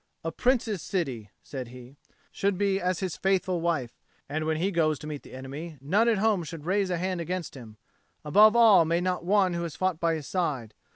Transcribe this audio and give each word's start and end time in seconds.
"A 0.23 0.31
Prince's 0.31 0.81
city," 0.81 1.29
said 1.43 1.67
he, 1.67 1.95
"should 2.31 2.57
be 2.57 2.81
as 2.81 3.01
his 3.01 3.15
faithful 3.17 3.61
wife; 3.61 3.99
and 4.27 4.45
when 4.45 4.57
he 4.57 4.71
goes 4.71 4.97
to 4.97 5.05
meet 5.05 5.21
the 5.21 5.33
enemy, 5.35 5.77
none 5.79 6.09
at 6.09 6.17
home 6.17 6.43
should 6.43 6.65
raise 6.65 6.89
a 6.89 6.97
hand 6.97 7.21
against 7.21 7.53
him; 7.53 7.77
above 8.25 8.55
all 8.55 8.83
may 8.83 8.99
not 8.99 9.23
one 9.23 9.53
who 9.53 9.61
has 9.61 9.75
fought 9.75 9.99
by 9.99 10.15
his 10.15 10.25
side. 10.25 10.73